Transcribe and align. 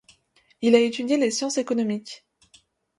Il 0.63 0.73
a 0.73 0.79
étudié 0.79 1.15
les 1.17 1.29
sciences 1.29 1.59
économiques. 1.59 2.25